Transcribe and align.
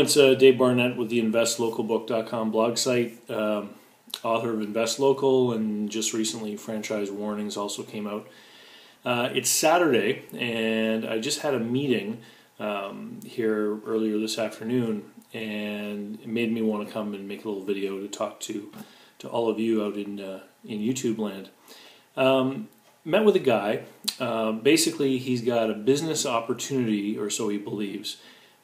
it's 0.00 0.16
uh, 0.16 0.34
Dave 0.34 0.58
Barnett 0.58 0.96
with 0.96 1.10
the 1.10 1.20
InvestLocalBook.com 1.22 2.50
blog 2.50 2.78
site, 2.78 3.18
um, 3.30 3.70
author 4.22 4.54
of 4.54 4.62
Invest 4.62 4.98
Local, 4.98 5.52
and 5.52 5.90
just 5.90 6.14
recently 6.14 6.56
Franchise 6.56 7.10
Warnings 7.10 7.56
also 7.56 7.82
came 7.82 8.06
out. 8.06 8.26
Uh, 9.04 9.28
it's 9.34 9.50
Saturday, 9.50 10.22
and 10.32 11.06
I 11.06 11.18
just 11.18 11.40
had 11.40 11.54
a 11.54 11.60
meeting 11.60 12.22
um, 12.58 13.20
here 13.24 13.78
earlier 13.86 14.18
this 14.18 14.38
afternoon, 14.38 15.04
and 15.34 16.18
it 16.20 16.28
made 16.28 16.50
me 16.50 16.62
want 16.62 16.86
to 16.86 16.92
come 16.92 17.12
and 17.12 17.28
make 17.28 17.44
a 17.44 17.48
little 17.48 17.64
video 17.64 18.00
to 18.00 18.08
talk 18.08 18.40
to 18.40 18.72
to 19.18 19.28
all 19.28 19.50
of 19.50 19.58
you 19.58 19.84
out 19.84 19.96
in 19.96 20.18
uh, 20.18 20.40
in 20.64 20.80
YouTube 20.80 21.18
land. 21.18 21.50
Um, 22.16 22.68
met 23.04 23.24
with 23.24 23.36
a 23.36 23.40
guy. 23.40 23.82
Uh, 24.18 24.52
basically, 24.52 25.18
he's 25.18 25.42
got 25.42 25.70
a 25.70 25.74
business 25.74 26.24
opportunity, 26.24 27.18
or 27.18 27.28
so 27.28 27.48
he 27.48 27.58
believes 27.58 28.16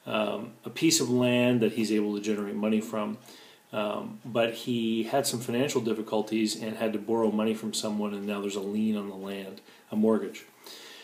um, 0.07 0.53
a 0.65 0.69
piece 0.69 0.99
of 0.99 1.09
land 1.09 1.61
that 1.61 1.73
he's 1.73 1.91
able 1.91 2.15
to 2.15 2.21
generate 2.21 2.55
money 2.55 2.81
from. 2.81 3.17
Um, 3.73 4.21
but 4.23 4.53
he 4.53 5.03
had 5.03 5.27
some 5.27 5.41
financial 5.41 5.81
difficulties 5.81 6.55
and 6.61 6.77
had 6.77 6.93
to 6.93 6.99
borrow 6.99 7.29
money 7.31 7.53
from 7.53 7.73
someone, 7.73 8.13
and 8.13 8.25
now 8.25 8.39
there's 8.39 8.55
a 8.55 8.61
lien 8.61 8.95
on 8.95 9.09
the 9.09 9.15
land, 9.15 9.59
a 9.91 9.95
mortgage. 9.95 10.45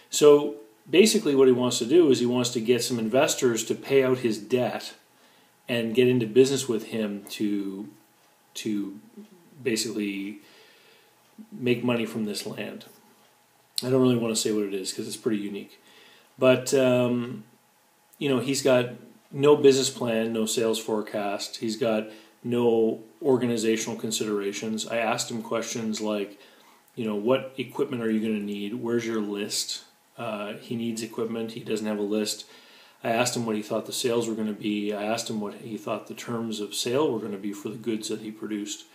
So 0.09 0.55
basically, 0.89 1.36
what 1.36 1.47
he 1.47 1.53
wants 1.53 1.77
to 1.80 1.86
do 1.86 2.09
is 2.09 2.19
he 2.19 2.25
wants 2.25 2.52
to 2.52 2.61
get 2.61 2.81
some 2.81 2.97
investors 2.97 3.66
to 3.66 3.75
pay 3.75 4.03
out 4.03 4.19
his 4.19 4.38
debt 4.38 4.94
and 5.67 5.94
get 5.94 6.08
into 6.08 6.25
business 6.25 6.67
with 6.67 6.86
him 6.88 7.25
to 7.31 7.89
to 8.55 8.99
basically 9.61 10.39
make 11.52 11.83
money 11.83 12.05
from 12.05 12.25
this 12.25 12.45
land. 12.45 12.86
I 13.81 13.89
don't 13.89 14.02
really 14.02 14.17
want 14.17 14.33
to 14.33 14.39
say 14.39 14.52
what 14.52 14.64
it 14.64 14.73
is 14.73 14.92
because 14.92 15.08
it's 15.08 15.17
pretty 15.17 15.39
unique, 15.39 15.81
but 16.38 16.73
um, 16.73 17.44
you 18.23 18.29
know, 18.29 18.39
he's 18.39 18.61
got 18.61 18.91
no 19.33 19.57
business 19.57 19.89
plan, 19.89 20.31
no 20.31 20.45
sales 20.45 20.79
forecast. 20.79 21.57
He's 21.57 21.75
got 21.75 22.07
no 22.41 23.03
organizational 23.21 23.99
considerations. 23.99 24.88
I 24.88 24.95
asked 24.95 25.30
him 25.30 25.41
questions 25.41 25.99
like, 25.99 26.39
you 26.95 27.05
know, 27.05 27.15
what 27.15 27.53
equipment 27.57 28.02
are 28.02 28.09
you 28.09 28.21
going 28.21 28.39
to 28.39 28.45
need? 28.45 28.75
Where's 28.75 29.05
your 29.05 29.19
list? 29.19 29.83
Uh, 30.17 30.53
he 30.53 30.77
needs 30.77 31.03
equipment. 31.03 31.52
He 31.52 31.59
doesn't 31.59 31.85
have 31.85 31.99
a 31.99 32.02
list. 32.02 32.45
I 33.03 33.09
asked 33.09 33.35
him 33.35 33.45
what 33.45 33.57
he 33.57 33.61
thought 33.61 33.88
the 33.88 33.91
sales 33.91 34.30
were 34.30 34.35
going 34.35 34.47
to 34.47 34.53
be. 34.53 34.93
I 34.93 35.03
asked 35.03 35.30
him 35.30 35.41
what 35.41 35.55
he 35.55 35.77
thought 35.77 36.08
the 36.08 36.13
terms 36.13 36.61
of 36.61 36.73
sale 36.73 37.11
were 37.11 37.19
going 37.19 37.33
to 37.33 37.37
be 37.37 37.52
for 37.52 37.67
the 37.67 37.75
goods 37.75 38.08
that 38.08 38.21
he 38.21 38.31
produced. 38.31 38.85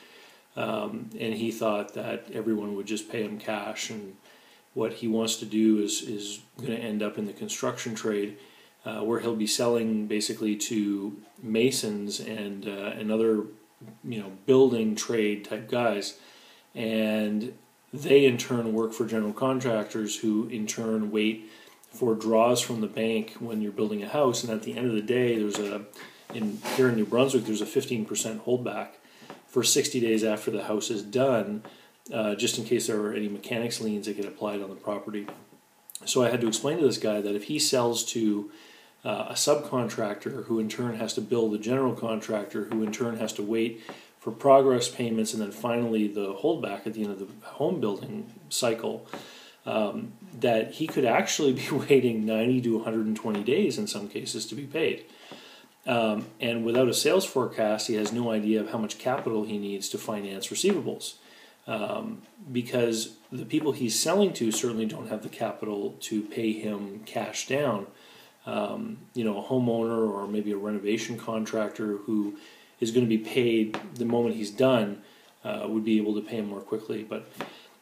Um, 0.56 1.10
and 1.20 1.34
he 1.34 1.50
thought 1.50 1.92
that 1.92 2.30
everyone 2.32 2.76
would 2.76 2.86
just 2.86 3.12
pay 3.12 3.24
him 3.24 3.38
cash. 3.38 3.90
And 3.90 4.16
what 4.72 4.94
he 4.94 5.06
wants 5.06 5.36
to 5.36 5.44
do 5.44 5.80
is, 5.80 6.00
is 6.00 6.40
going 6.56 6.70
to 6.70 6.78
end 6.78 7.02
up 7.02 7.18
in 7.18 7.26
the 7.26 7.34
construction 7.34 7.94
trade 7.94 8.38
uh, 8.89 9.03
where 9.03 9.20
he'll 9.20 9.36
be 9.36 9.47
selling 9.47 10.06
basically 10.06 10.56
to 10.56 11.20
masons 11.42 12.20
and 12.20 12.67
uh, 12.67 12.92
and 12.98 13.12
other 13.12 13.44
you 14.03 14.19
know 14.19 14.33
building 14.47 14.97
trade 14.97 15.44
type 15.44 15.70
guys, 15.70 16.19
and 16.75 17.53
they 17.92 18.25
in 18.25 18.39
turn 18.39 18.72
work 18.72 18.92
for 18.94 19.06
general 19.06 19.33
contractors 19.33 20.16
who 20.16 20.48
in 20.48 20.66
turn 20.66 21.11
wait 21.11 21.50
for 21.92 22.14
draws 22.14 22.61
from 22.61 22.81
the 22.81 22.86
bank 22.86 23.34
when 23.41 23.61
you're 23.61 23.72
building 23.72 24.03
a 24.03 24.09
house, 24.09 24.42
and 24.42 24.53
at 24.53 24.62
the 24.62 24.75
end 24.77 24.86
of 24.86 24.94
the 24.94 25.03
day, 25.03 25.39
there's 25.39 25.59
a 25.59 25.84
in 26.32 26.59
here 26.77 26.88
in 26.88 26.97
New 26.97 27.06
Brunswick 27.06 27.44
there's 27.44 27.62
a 27.62 27.66
15% 27.66 28.06
holdback 28.44 28.88
for 29.47 29.62
60 29.65 30.00
days 30.00 30.22
after 30.25 30.50
the 30.50 30.65
house 30.65 30.91
is 30.91 31.03
done, 31.03 31.62
uh, 32.12 32.34
just 32.34 32.59
in 32.59 32.65
case 32.65 32.87
there 32.87 33.00
are 33.00 33.15
any 33.15 33.28
mechanics 33.28 33.81
liens 33.81 34.06
that 34.06 34.16
get 34.16 34.27
applied 34.27 34.62
on 34.62 34.69
the 34.69 34.77
property. 34.77 35.27
So 36.04 36.22
I 36.22 36.31
had 36.31 36.41
to 36.43 36.48
explain 36.48 36.78
to 36.78 36.87
this 36.87 36.98
guy 36.98 37.21
that 37.21 37.34
if 37.34 37.44
he 37.44 37.59
sells 37.59 38.04
to 38.12 38.50
uh, 39.04 39.26
a 39.28 39.34
subcontractor 39.34 40.44
who 40.44 40.59
in 40.59 40.69
turn 40.69 40.97
has 40.97 41.14
to 41.14 41.20
bill 41.20 41.48
the 41.48 41.59
general 41.59 41.94
contractor 41.94 42.64
who 42.64 42.82
in 42.82 42.92
turn 42.92 43.16
has 43.16 43.32
to 43.32 43.42
wait 43.42 43.81
for 44.19 44.32
progress 44.32 44.88
payments 44.88 45.32
and 45.32 45.42
then 45.42 45.53
finally 45.53 46.09
the 46.09 46.34
holdback 46.34 46.86
at 46.86 46.94
the 46.94 47.03
end 47.03 47.12
of 47.12 47.19
the 47.19 47.47
home 47.47 47.81
building 47.81 48.32
cycle 48.48 49.06
um, 49.64 50.12
that 50.41 50.72
he 50.72 50.86
could 50.86 51.04
actually 51.04 51.53
be 51.53 51.69
waiting 51.72 52.26
90 52.26 52.60
to 52.62 52.76
120 52.76 53.42
days 53.44 53.78
in 53.78 53.86
some 53.86 54.09
cases 54.09 54.47
to 54.47 54.54
be 54.54 54.64
paid. 54.64 55.04
Um, 55.86 56.26
and 56.41 56.65
without 56.65 56.88
a 56.88 56.94
sales 56.94 57.25
forecast 57.25 57.86
he 57.86 57.94
has 57.94 58.12
no 58.12 58.30
idea 58.30 58.60
of 58.60 58.70
how 58.70 58.78
much 58.78 58.98
capital 58.98 59.44
he 59.44 59.59
needs 59.59 59.88
to 59.91 59.98
finance 59.98 60.48
receivables. 60.48 61.15
Um, 61.66 62.22
because 62.50 63.16
the 63.30 63.44
people 63.44 63.72
he's 63.72 63.98
selling 63.98 64.32
to 64.34 64.50
certainly 64.50 64.86
don't 64.86 65.09
have 65.09 65.22
the 65.22 65.28
capital 65.28 65.97
to 66.00 66.22
pay 66.22 66.53
him 66.53 67.03
cash 67.04 67.47
down 67.47 67.86
um, 68.47 68.99
you 69.15 69.25
know, 69.25 69.38
a 69.38 69.43
homeowner 69.43 70.09
or 70.09 70.26
maybe 70.26 70.53
a 70.53 70.56
renovation 70.56 71.19
contractor 71.19 71.99
who 71.99 72.37
is 72.81 72.91
going 72.91 73.04
to 73.04 73.09
be 73.09 73.19
paid 73.19 73.78
the 73.94 74.04
moment 74.04 74.37
he's 74.37 74.50
done 74.50 75.03
uh, 75.44 75.66
would 75.69 75.84
be 75.84 75.99
able 75.99 76.15
to 76.15 76.21
pay 76.21 76.37
him 76.37 76.48
more 76.48 76.60
quickly. 76.60 77.03
But 77.03 77.31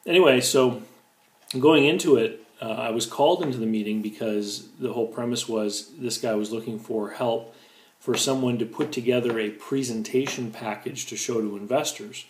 anyway, 0.06 0.40
so 0.40 0.82
going 1.58 1.84
into 1.84 2.16
it, 2.16 2.42
uh, 2.60 2.70
I 2.70 2.90
was 2.90 3.06
called 3.06 3.42
into 3.42 3.58
the 3.58 3.66
meeting 3.66 4.02
because 4.02 4.68
the 4.80 4.92
whole 4.92 5.08
premise 5.08 5.48
was 5.48 5.92
this 5.98 6.18
guy 6.18 6.34
was 6.34 6.52
looking 6.52 6.78
for 6.78 7.10
help 7.10 7.54
for 7.98 8.16
someone 8.16 8.58
to 8.58 8.66
put 8.66 8.92
together 8.92 9.38
a 9.38 9.50
presentation 9.50 10.50
package 10.50 11.06
to 11.06 11.16
show 11.16 11.40
to 11.40 11.56
investors, 11.56 12.26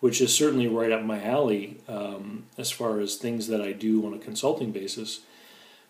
which 0.00 0.20
is 0.20 0.34
certainly 0.34 0.66
right 0.66 0.90
up 0.90 1.02
my 1.02 1.22
alley 1.22 1.78
um, 1.88 2.46
as 2.56 2.70
far 2.70 3.00
as 3.00 3.16
things 3.16 3.46
that 3.48 3.60
I 3.60 3.72
do 3.72 4.06
on 4.06 4.14
a 4.14 4.18
consulting 4.18 4.72
basis. 4.72 5.20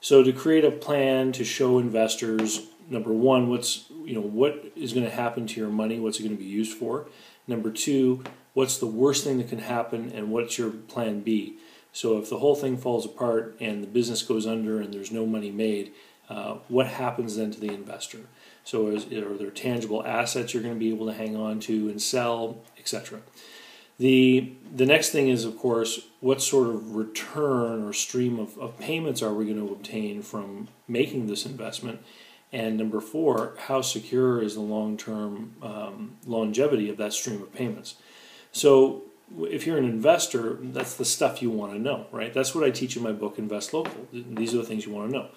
So 0.01 0.23
to 0.23 0.33
create 0.33 0.65
a 0.65 0.71
plan 0.71 1.33
to 1.33 1.45
show 1.45 1.79
investors, 1.79 2.67
number 2.89 3.13
one, 3.13 3.49
what's 3.49 3.85
you 4.05 4.15
know 4.15 4.21
what 4.21 4.73
is 4.75 4.93
going 4.93 5.05
to 5.05 5.15
happen 5.15 5.47
to 5.47 5.61
your 5.61 5.71
money, 5.71 6.01
what's 6.01 6.19
it 6.19 6.23
going 6.23 6.37
to 6.37 6.43
be 6.43 6.49
used 6.49 6.77
for. 6.77 7.07
Number 7.47 7.71
two, 7.71 8.25
what's 8.55 8.79
the 8.79 8.87
worst 8.87 9.25
thing 9.25 9.39
that 9.39 9.49
can 9.49 9.59
happen, 9.59 10.11
and 10.15 10.31
what's 10.31 10.59
your 10.59 10.71
plan 10.71 11.21
B. 11.21 11.59
So 11.93 12.19
if 12.19 12.31
the 12.31 12.39
whole 12.39 12.55
thing 12.55 12.77
falls 12.77 13.05
apart 13.05 13.57
and 13.61 13.83
the 13.83 13.89
business 13.89 14.23
goes 14.23 14.47
under 14.47 14.81
and 14.81 14.95
there's 14.95 15.11
no 15.11 15.27
money 15.27 15.51
made, 15.51 15.93
uh, 16.29 16.59
what 16.69 16.87
happens 16.87 17.37
then 17.37 17.51
to 17.51 17.61
the 17.61 17.73
investor? 17.73 18.21
So 18.63 18.89
is, 18.89 19.07
are 19.13 19.37
there 19.37 19.51
tangible 19.51 20.07
assets 20.07 20.55
you're 20.55 20.63
going 20.63 20.75
to 20.75 20.79
be 20.79 20.91
able 20.91 21.07
to 21.07 21.13
hang 21.13 21.37
on 21.37 21.59
to 21.61 21.89
and 21.89 22.01
sell, 22.01 22.63
etc. 22.79 23.21
The, 24.01 24.55
the 24.75 24.87
next 24.87 25.11
thing 25.11 25.29
is, 25.29 25.45
of 25.45 25.59
course, 25.59 26.07
what 26.21 26.41
sort 26.41 26.69
of 26.69 26.97
return 26.97 27.85
or 27.85 27.93
stream 27.93 28.39
of, 28.39 28.57
of 28.57 28.79
payments 28.79 29.21
are 29.21 29.35
we 29.35 29.45
going 29.45 29.59
to 29.59 29.71
obtain 29.75 30.23
from 30.23 30.69
making 30.89 31.27
this 31.27 31.45
investment? 31.45 32.01
And 32.51 32.79
number 32.79 33.03
four, 33.03 33.53
how 33.67 33.83
secure 33.83 34.43
is 34.43 34.55
the 34.55 34.63
long 34.63 34.97
term 34.97 35.53
um, 35.61 36.17
longevity 36.27 36.89
of 36.89 36.97
that 36.97 37.13
stream 37.13 37.43
of 37.43 37.53
payments? 37.53 37.97
So, 38.53 39.03
if 39.39 39.67
you're 39.67 39.77
an 39.77 39.85
investor, 39.85 40.57
that's 40.61 40.95
the 40.95 41.05
stuff 41.05 41.43
you 41.43 41.51
want 41.51 41.75
to 41.75 41.79
know, 41.79 42.07
right? 42.11 42.33
That's 42.33 42.55
what 42.55 42.65
I 42.65 42.71
teach 42.71 42.97
in 42.97 43.03
my 43.03 43.13
book, 43.13 43.39
Invest 43.39 43.75
Local. 43.75 44.09
These 44.15 44.55
are 44.55 44.57
the 44.57 44.65
things 44.65 44.87
you 44.87 44.93
want 44.93 45.11
to 45.11 45.17
know. 45.17 45.29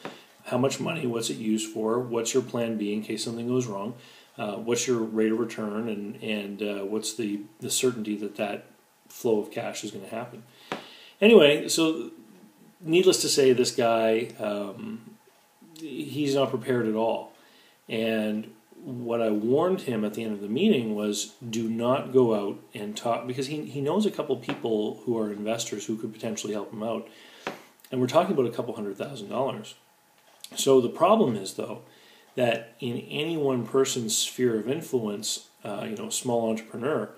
How 0.45 0.57
much 0.57 0.79
money? 0.79 1.05
What's 1.05 1.29
it 1.29 1.37
used 1.37 1.69
for? 1.69 1.99
What's 1.99 2.33
your 2.33 2.43
plan 2.43 2.77
B 2.77 2.93
in 2.93 3.03
case 3.03 3.25
something 3.25 3.47
goes 3.47 3.67
wrong? 3.67 3.95
Uh, 4.37 4.55
what's 4.55 4.87
your 4.87 4.99
rate 4.99 5.31
of 5.31 5.39
return 5.39 5.87
and 5.89 6.21
and 6.23 6.61
uh, 6.61 6.85
what's 6.85 7.13
the 7.15 7.41
the 7.59 7.69
certainty 7.69 8.15
that 8.15 8.35
that 8.35 8.65
flow 9.07 9.39
of 9.39 9.51
cash 9.51 9.83
is 9.83 9.91
going 9.91 10.03
to 10.03 10.09
happen. 10.09 10.43
Anyway, 11.21 11.67
so 11.69 12.11
needless 12.81 13.21
to 13.21 13.29
say, 13.29 13.53
this 13.53 13.71
guy 13.71 14.29
um, 14.39 15.17
he's 15.79 16.33
not 16.35 16.49
prepared 16.49 16.87
at 16.87 16.95
all, 16.95 17.33
and 17.87 18.49
what 18.83 19.21
I 19.21 19.29
warned 19.29 19.81
him 19.81 20.03
at 20.03 20.13
the 20.13 20.23
end 20.23 20.33
of 20.33 20.41
the 20.41 20.49
meeting 20.49 20.93
was 20.93 21.35
do 21.47 21.69
not 21.69 22.11
go 22.11 22.35
out 22.35 22.59
and 22.73 22.97
talk 22.97 23.25
because 23.25 23.47
he, 23.47 23.63
he 23.65 23.79
knows 23.79 24.05
a 24.05 24.11
couple 24.11 24.35
people 24.35 25.01
who 25.05 25.17
are 25.17 25.31
investors 25.31 25.85
who 25.85 25.95
could 25.95 26.11
potentially 26.11 26.53
help 26.53 26.73
him 26.73 26.83
out. 26.83 27.07
And 27.91 28.01
we're 28.01 28.07
talking 28.07 28.33
about 28.33 28.45
a 28.45 28.51
couple 28.51 28.75
hundred 28.75 28.97
thousand 28.97 29.29
dollars. 29.29 29.75
So 30.55 30.81
the 30.81 30.89
problem 30.89 31.35
is, 31.35 31.53
though, 31.53 31.83
that 32.35 32.75
in 32.79 32.97
any 32.97 33.37
one 33.37 33.65
person's 33.65 34.17
sphere 34.17 34.59
of 34.59 34.69
influence, 34.69 35.49
uh, 35.63 35.85
you 35.89 35.95
know, 35.95 36.09
small 36.09 36.49
entrepreneur, 36.49 37.09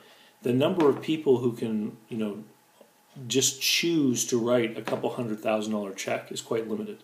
the 0.42 0.54
number 0.54 0.90
of 0.90 1.02
people 1.02 1.40
who 1.40 1.54
can, 1.54 1.98
you 2.10 2.18
know, 2.18 2.44
just 3.28 3.62
choose 3.62 4.26
to 4.26 4.38
write 4.38 4.78
a 4.78 4.82
couple 4.82 5.10
hundred 5.10 5.40
thousand 5.40 5.72
dollar 5.74 5.94
check 5.94 6.32
is 6.32 6.42
quite 6.42 6.68
limited. 6.68 6.98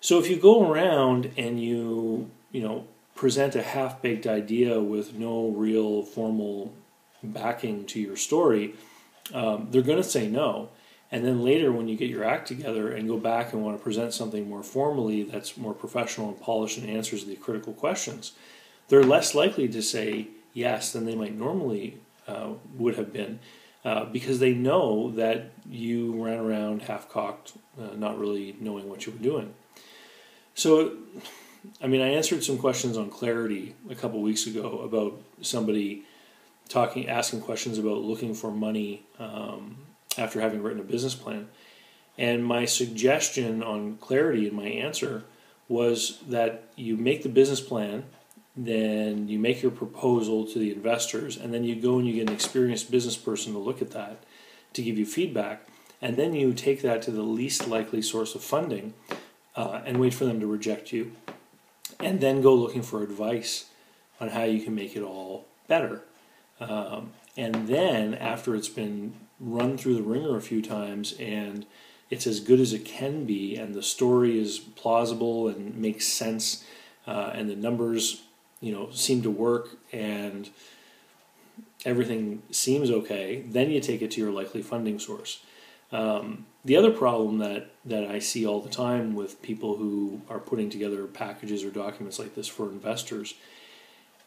So 0.00 0.18
if 0.18 0.30
you 0.30 0.36
go 0.36 0.70
around 0.70 1.32
and 1.36 1.60
you, 1.60 2.30
you 2.52 2.62
know, 2.62 2.86
present 3.14 3.56
a 3.56 3.62
half 3.62 4.00
baked 4.00 4.26
idea 4.26 4.80
with 4.80 5.14
no 5.14 5.48
real 5.48 6.04
formal 6.04 6.72
backing 7.22 7.84
to 7.86 8.00
your 8.00 8.16
story, 8.16 8.74
um, 9.34 9.68
they're 9.70 9.82
going 9.82 10.02
to 10.02 10.08
say 10.08 10.28
no. 10.28 10.68
And 11.10 11.24
then 11.24 11.42
later, 11.42 11.72
when 11.72 11.88
you 11.88 11.96
get 11.96 12.10
your 12.10 12.24
act 12.24 12.48
together 12.48 12.92
and 12.92 13.08
go 13.08 13.16
back 13.16 13.52
and 13.52 13.64
want 13.64 13.78
to 13.78 13.82
present 13.82 14.12
something 14.12 14.48
more 14.48 14.62
formally 14.62 15.22
that's 15.22 15.56
more 15.56 15.72
professional 15.72 16.28
and 16.28 16.40
polished 16.40 16.76
and 16.78 16.88
answers 16.88 17.24
the 17.24 17.36
critical 17.36 17.72
questions, 17.72 18.32
they're 18.88 19.02
less 19.02 19.34
likely 19.34 19.68
to 19.68 19.82
say 19.82 20.28
yes 20.52 20.92
than 20.92 21.06
they 21.06 21.14
might 21.14 21.34
normally 21.34 21.98
uh, 22.26 22.50
would 22.74 22.96
have 22.96 23.12
been. 23.12 23.38
Uh, 23.84 24.04
because 24.04 24.38
they 24.38 24.52
know 24.52 25.10
that 25.12 25.50
you 25.66 26.22
ran 26.22 26.38
around 26.38 26.82
half 26.82 27.08
cocked, 27.08 27.52
uh, 27.80 27.94
not 27.96 28.18
really 28.18 28.56
knowing 28.60 28.88
what 28.88 29.06
you 29.06 29.12
were 29.12 29.18
doing. 29.18 29.54
So, 30.54 30.94
I 31.80 31.86
mean, 31.86 32.02
I 32.02 32.08
answered 32.08 32.42
some 32.42 32.58
questions 32.58 32.98
on 32.98 33.08
clarity 33.08 33.76
a 33.88 33.94
couple 33.94 34.20
weeks 34.20 34.46
ago 34.46 34.80
about 34.80 35.18
somebody 35.40 36.02
talking, 36.68 37.08
asking 37.08 37.40
questions 37.42 37.78
about 37.78 37.98
looking 37.98 38.34
for 38.34 38.50
money 38.50 39.06
um, 39.18 39.76
after 40.18 40.40
having 40.40 40.62
written 40.62 40.80
a 40.80 40.84
business 40.84 41.14
plan. 41.14 41.48
And 42.16 42.44
my 42.44 42.64
suggestion 42.64 43.62
on 43.62 43.96
clarity 43.98 44.48
in 44.48 44.54
my 44.54 44.66
answer 44.66 45.24
was 45.68 46.18
that 46.28 46.64
you 46.76 46.96
make 46.96 47.22
the 47.22 47.28
business 47.28 47.60
plan, 47.60 48.04
then 48.56 49.28
you 49.28 49.38
make 49.38 49.62
your 49.62 49.70
proposal 49.70 50.44
to 50.46 50.58
the 50.58 50.72
investors, 50.72 51.36
and 51.36 51.54
then 51.54 51.62
you 51.62 51.76
go 51.76 51.98
and 51.98 52.08
you 52.08 52.14
get 52.14 52.28
an 52.28 52.34
experienced 52.34 52.90
business 52.90 53.16
person 53.16 53.52
to 53.52 53.58
look 53.58 53.80
at 53.80 53.92
that 53.92 54.24
to 54.72 54.82
give 54.82 54.98
you 54.98 55.06
feedback. 55.06 55.68
And 56.00 56.16
then 56.16 56.34
you 56.34 56.52
take 56.52 56.82
that 56.82 57.02
to 57.02 57.10
the 57.10 57.22
least 57.22 57.68
likely 57.68 58.02
source 58.02 58.34
of 58.34 58.42
funding 58.42 58.94
uh, 59.56 59.82
and 59.84 59.98
wait 59.98 60.14
for 60.14 60.24
them 60.24 60.40
to 60.40 60.46
reject 60.46 60.92
you. 60.92 61.12
And 62.00 62.20
then 62.20 62.42
go 62.42 62.54
looking 62.54 62.82
for 62.82 63.02
advice 63.02 63.66
on 64.20 64.30
how 64.30 64.44
you 64.44 64.62
can 64.62 64.74
make 64.74 64.96
it 64.96 65.02
all 65.02 65.46
better. 65.66 66.02
Um, 66.60 67.12
and 67.36 67.68
then, 67.68 68.14
after 68.14 68.54
it's 68.56 68.68
been 68.68 69.14
run 69.40 69.78
through 69.78 69.94
the 69.94 70.02
wringer 70.02 70.36
a 70.36 70.40
few 70.40 70.60
times 70.62 71.14
and 71.18 71.66
it's 72.10 72.26
as 72.26 72.40
good 72.40 72.60
as 72.60 72.72
it 72.72 72.84
can 72.84 73.24
be, 73.24 73.56
and 73.56 73.74
the 73.74 73.82
story 73.82 74.40
is 74.40 74.58
plausible 74.58 75.48
and 75.48 75.76
makes 75.76 76.06
sense, 76.06 76.64
uh, 77.06 77.32
and 77.34 77.50
the 77.50 77.56
numbers, 77.56 78.22
you 78.60 78.72
know, 78.72 78.90
seem 78.90 79.22
to 79.22 79.30
work, 79.30 79.76
and 79.92 80.48
everything 81.84 82.42
seems 82.50 82.90
okay, 82.90 83.44
then 83.48 83.70
you 83.70 83.80
take 83.80 84.00
it 84.00 84.10
to 84.12 84.20
your 84.20 84.30
likely 84.30 84.62
funding 84.62 84.98
source. 84.98 85.42
Um, 85.92 86.46
the 86.64 86.76
other 86.76 86.90
problem 86.90 87.38
that, 87.38 87.70
that 87.84 88.04
I 88.04 88.18
see 88.18 88.46
all 88.46 88.60
the 88.60 88.70
time 88.70 89.14
with 89.14 89.40
people 89.42 89.76
who 89.76 90.22
are 90.28 90.38
putting 90.38 90.70
together 90.70 91.06
packages 91.06 91.64
or 91.64 91.70
documents 91.70 92.18
like 92.18 92.34
this 92.34 92.48
for 92.48 92.70
investors 92.70 93.34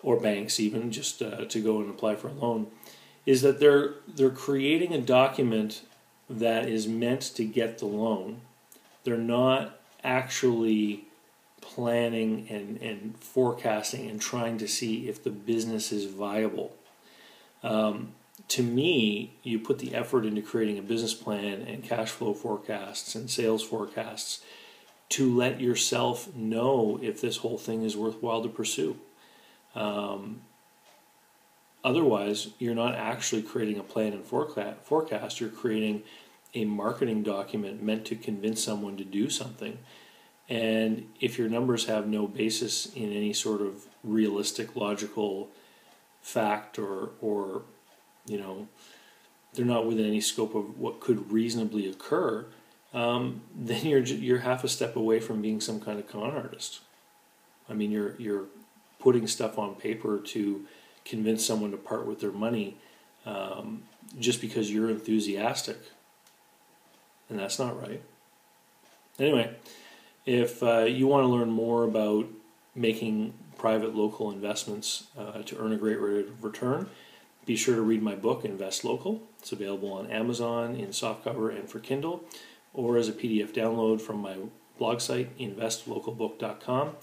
or 0.02 0.19
banks, 0.19 0.60
even 0.60 0.92
just 0.92 1.22
uh, 1.22 1.46
to 1.46 1.62
go 1.62 1.80
and 1.80 1.90
apply 1.90 2.16
for 2.16 2.30
a 2.30 2.34
loan, 2.34 2.68
is 3.26 3.42
that 3.42 3.60
they're 3.60 3.96
they're 4.08 4.30
creating 4.30 4.94
a 4.94 5.02
document 5.02 5.82
that 6.30 6.68
is 6.68 6.88
meant 6.88 7.22
to 7.22 7.44
get 7.44 7.78
the 7.78 7.86
loan. 7.86 8.42
They're 9.04 9.18
not 9.18 9.80
actually 10.04 11.06
planning 11.60 12.48
and, 12.50 12.78
and 12.82 13.18
forecasting 13.18 14.10
and 14.10 14.20
trying 14.20 14.58
to 14.58 14.68
see 14.68 15.08
if 15.08 15.24
the 15.24 15.30
business 15.30 15.92
is 15.92 16.06
viable. 16.06 16.76
Um, 17.64 18.14
to 18.48 18.64
me, 18.64 19.34
you 19.44 19.60
put 19.60 19.80
the 19.80 19.94
effort 19.94 20.26
into 20.26 20.42
creating 20.42 20.78
a 20.78 20.82
business 20.82 21.14
plan 21.14 21.62
and 21.62 21.84
cash 21.84 22.10
flow 22.10 22.34
forecasts 22.34 23.16
and 23.16 23.30
sales 23.30 23.64
forecasts 23.64 24.42
to 25.10 25.34
let 25.34 25.62
yourself 25.62 26.34
know 26.36 27.00
if 27.02 27.22
this 27.22 27.38
whole 27.38 27.58
thing 27.58 27.84
is 27.84 27.96
worthwhile 27.96 28.42
to 28.42 28.50
pursue. 28.50 28.98
Um, 29.76 30.42
otherwise, 31.83 32.50
you're 32.60 32.75
not 32.75 32.95
actually 32.95 33.42
creating 33.42 33.80
a 33.80 33.83
plan 33.83 34.13
and 34.13 34.24
forecast. 34.24 35.39
You're 35.39 35.50
creating 35.50 36.04
a 36.54 36.66
marketing 36.66 37.24
document 37.24 37.81
meant 37.81 38.06
to 38.06 38.16
convince 38.16 38.63
someone 38.63 38.98
to 38.98 39.04
do 39.04 39.30
something. 39.30 39.80
And 40.50 41.07
if 41.19 41.38
your 41.38 41.48
numbers 41.48 41.86
have 41.86 42.07
no 42.07 42.28
basis 42.28 42.88
in 42.94 43.12
any 43.13 43.31
sort 43.31 43.62
of 43.62 43.86
realistic, 44.04 44.75
logical 44.75 45.50
fact 46.22 46.78
or, 46.78 47.12
or 47.22 47.63
you 48.25 48.38
know, 48.38 48.68
they're 49.54 49.66
not 49.66 49.86
within 49.86 50.06
any 50.06 50.22
scope 50.22 50.56
of 50.56 50.77
what 50.77 51.00
could 51.00 51.31
reasonably 51.31 51.88
occur, 51.88 52.45
um, 52.94 53.42
then 53.56 53.86
you're 53.86 54.01
you're 54.01 54.39
half 54.39 54.63
a 54.63 54.68
step 54.68 54.95
away 54.95 55.19
from 55.19 55.42
being 55.42 55.62
some 55.62 55.80
kind 55.80 56.00
of 56.00 56.07
con 56.07 56.31
artist. 56.31 56.81
I 57.69 57.74
mean, 57.74 57.92
you're 57.92 58.16
you're 58.18 58.45
putting 59.00 59.27
stuff 59.27 59.57
on 59.57 59.75
paper 59.75 60.19
to 60.19 60.66
convince 61.06 61.45
someone 61.45 61.71
to 61.71 61.77
part 61.77 62.06
with 62.06 62.19
their 62.19 62.31
money 62.31 62.77
um, 63.25 63.83
just 64.19 64.42
because 64.42 64.71
you're 64.71 64.89
enthusiastic 64.89 65.77
and 67.31 67.39
that's 67.39 67.57
not 67.57 67.81
right. 67.81 68.01
Anyway, 69.18 69.56
if 70.25 70.62
uh, 70.62 70.80
you 70.80 71.07
want 71.07 71.24
to 71.24 71.27
learn 71.27 71.50
more 71.50 71.83
about 71.83 72.27
making 72.75 73.33
private 73.57 73.95
local 73.95 74.30
investments 74.30 75.06
uh, 75.18 75.42
to 75.44 75.57
earn 75.57 75.71
a 75.71 75.77
great 75.77 76.00
rate 76.00 76.27
of 76.27 76.44
return, 76.44 76.89
be 77.45 77.56
sure 77.56 77.75
to 77.75 77.81
read 77.81 78.03
my 78.03 78.15
book, 78.15 78.45
Invest 78.45 78.83
Local. 78.83 79.24
It's 79.39 79.51
available 79.51 79.92
on 79.94 80.12
Amazon 80.12 80.75
in 80.75 80.89
softcover 80.89 81.56
and 81.56 81.68
for 81.69 81.80
Kindle, 81.80 82.24
or 82.74 82.98
as 82.98 83.07
a 83.07 83.13
PDF 83.13 83.53
download 83.53 84.01
from 84.01 84.18
my 84.18 84.36
blog 84.77 85.00
site, 85.00 85.38
investlocalbook.com. 85.39 86.95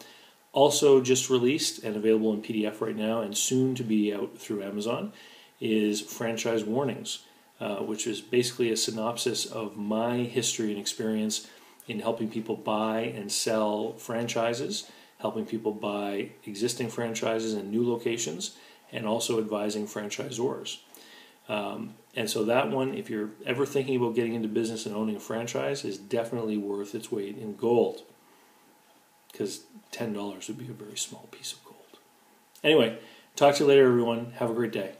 Also, 0.58 1.00
just 1.00 1.30
released 1.30 1.84
and 1.84 1.94
available 1.94 2.32
in 2.32 2.42
PDF 2.42 2.80
right 2.80 2.96
now, 2.96 3.20
and 3.20 3.36
soon 3.36 3.74
to 3.76 3.84
be 3.84 4.12
out 4.12 4.36
through 4.36 4.62
Amazon, 4.62 5.12
is 5.60 6.00
Franchise 6.00 6.64
Warnings 6.64 7.20
uh, 7.60 7.76
which 7.76 8.06
is 8.06 8.20
basically 8.20 8.70
a 8.70 8.76
synopsis 8.76 9.44
of 9.46 9.76
my 9.76 10.18
history 10.18 10.70
and 10.70 10.78
experience 10.78 11.48
in 11.88 12.00
helping 12.00 12.30
people 12.30 12.54
buy 12.54 13.00
and 13.00 13.32
sell 13.32 13.94
franchises, 13.94 14.88
helping 15.18 15.44
people 15.44 15.72
buy 15.72 16.30
existing 16.46 16.88
franchises 16.88 17.54
and 17.54 17.70
new 17.70 17.88
locations, 17.88 18.56
and 18.92 19.06
also 19.06 19.38
advising 19.38 19.86
franchisors. 19.86 20.78
Um, 21.48 21.94
and 22.14 22.28
so 22.28 22.44
that 22.44 22.70
one, 22.70 22.94
if 22.94 23.08
you're 23.10 23.30
ever 23.46 23.64
thinking 23.64 23.96
about 23.96 24.14
getting 24.14 24.34
into 24.34 24.48
business 24.48 24.86
and 24.86 24.94
owning 24.94 25.16
a 25.16 25.20
franchise, 25.20 25.84
is 25.84 25.98
definitely 25.98 26.58
worth 26.58 26.94
its 26.94 27.10
weight 27.10 27.38
in 27.38 27.56
gold. 27.56 28.02
Because 29.30 29.64
$10 29.92 30.48
would 30.48 30.58
be 30.58 30.68
a 30.68 30.72
very 30.72 30.96
small 30.96 31.28
piece 31.30 31.52
of 31.52 31.64
gold. 31.64 31.98
Anyway, 32.64 32.98
talk 33.36 33.54
to 33.56 33.64
you 33.64 33.68
later, 33.68 33.86
everyone. 33.86 34.32
Have 34.38 34.50
a 34.50 34.54
great 34.54 34.72
day. 34.72 34.97